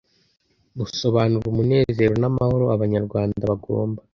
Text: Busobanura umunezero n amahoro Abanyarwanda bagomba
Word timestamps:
Busobanura 0.77 1.45
umunezero 1.51 2.13
n 2.21 2.25
amahoro 2.29 2.65
Abanyarwanda 2.75 3.41
bagomba 3.51 3.99